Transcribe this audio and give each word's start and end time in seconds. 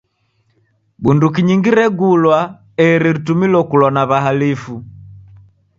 Bunduki 1.03 1.39
nyingi 1.47 1.69
regulwa 1.79 2.39
eri 2.85 3.07
ritumilo 3.15 3.59
kulwa 3.69 3.89
na 3.95 4.03
w'ahalifu. 4.09 4.75